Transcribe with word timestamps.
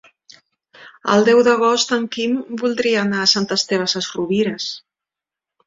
El 1.15 1.27
deu 1.27 1.41
d'agost 1.47 1.93
en 1.99 2.09
Quim 2.17 2.35
voldria 2.63 3.03
anar 3.05 3.21
a 3.21 3.29
Sant 3.37 3.49
Esteve 3.59 3.89
Sesrovires. 3.97 4.75